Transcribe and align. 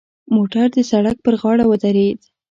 موټر 0.35 0.67
د 0.73 0.77
سړک 0.91 1.17
پر 1.25 1.33
غاړه 1.41 1.65
ودرید. 1.67 2.19